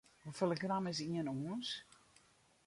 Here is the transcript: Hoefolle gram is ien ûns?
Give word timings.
Hoefolle 0.23 0.55
gram 0.61 0.85
is 0.91 0.99
ien 1.07 1.27
ûns? 1.53 1.69